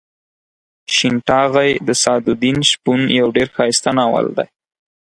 شین 0.95 1.15
ټاغۍ 1.27 1.71
د 1.87 1.89
سعد 2.01 2.23
الدین 2.31 2.57
شپون 2.71 3.01
یو 3.19 3.27
ډېر 3.35 3.47
ښایسته 3.55 3.89
ناول 3.97 4.27
دی. 4.37 4.47